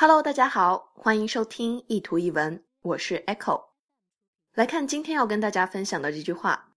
[0.00, 3.68] Hello，大家好，欢迎收听一图一文，我是 Echo。
[4.52, 6.74] 来看今天要跟大家分享的这句话：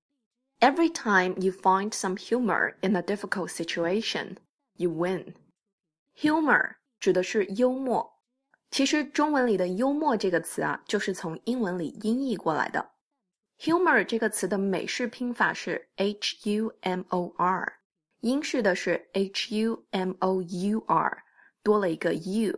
[0.62, 4.38] Every time you find some humor in a difficult situation,
[4.78, 5.34] you win.
[6.16, 8.10] Humor 指的是幽默，
[8.72, 12.92] 其实中文里的幽默这个词啊，就是从英文里音译过来的。
[13.60, 17.80] Humor 这个词的美式拼法是 H U M O R，
[18.22, 21.24] 英式的是 H U M O U R，
[21.62, 22.58] 多了一个 U。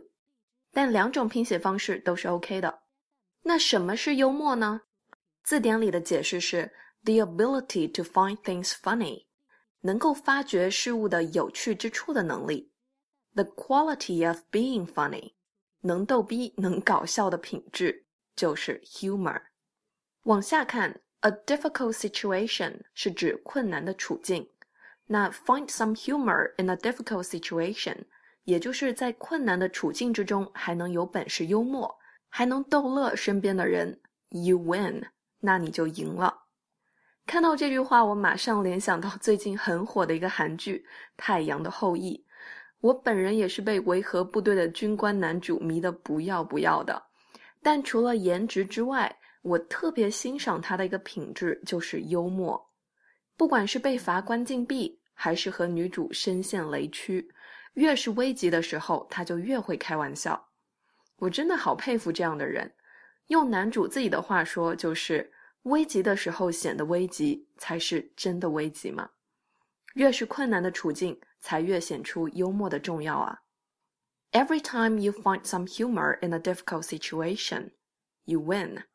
[0.77, 2.81] 但两种拼写方式都是 OK 的。
[3.41, 4.83] 那什么是幽默呢？
[5.43, 6.71] 字典里的解释是
[7.03, 9.25] the ability to find things funny，
[9.81, 12.71] 能够发掘事物的有趣之处的能力。
[13.33, 15.33] The quality of being funny，
[15.81, 19.41] 能逗逼、能搞笑的品质就是 humor。
[20.25, 24.47] 往下看，a difficult situation 是指困难的处境。
[25.07, 28.03] 那 find some humor in a difficult situation。
[28.47, 31.93] 也就是在困难的处境之中，还能有本事幽默，
[32.29, 35.03] 还能逗乐身边的人，you win，
[35.41, 36.33] 那你就赢了。
[37.25, 40.77] 看到这句话，我马上联想到最近很火的一个韩剧
[41.17, 42.13] 《太阳的后裔》。
[42.79, 47.03] 我本人也是被维和部队的军官男主迷得不要不要的。
[47.61, 52.57] 但除了颜值之外，我特别欣赏他的一个品质就是幽默。
[53.35, 57.29] 不管是被罚关禁闭，还是和女主深陷雷区。
[57.77, 60.49] 越是危急的时候，他就越会开玩笑。
[61.17, 62.73] 我真的好佩服这样的人。
[63.27, 65.31] 用男主自己的话说，就是
[65.63, 69.11] 危急的时候显得危急，才是真的危急嘛。
[69.93, 73.41] 越是困难的处境，才越显出幽默的重要啊。
[74.31, 77.73] Every time you find some humor in a difficult situation,
[78.25, 78.85] you win。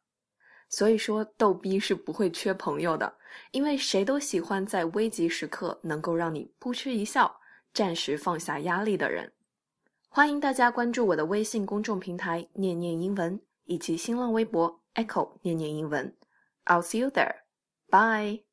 [0.69, 3.17] 所以说，逗逼是不会缺朋友的，
[3.53, 7.39] 因为谁都喜欢在危急时刻能够让你扑哧一笑。
[7.73, 9.33] 暂时放下压力的人，
[10.09, 16.15] 欢迎大家关注我的微信公众平台“念念英文”以及新浪微博 “Echo 念念英文”。
[16.67, 17.37] I'll see you there.
[17.89, 18.45] Bye.